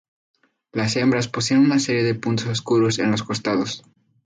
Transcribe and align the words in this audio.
Las 0.71 0.95
hembras 0.95 1.27
poseen 1.27 1.59
una 1.59 1.77
serie 1.77 2.01
de 2.01 2.15
puntos 2.15 2.47
oscuros 2.47 2.97
en 2.97 3.11
los 3.11 3.21
costados. 3.21 3.83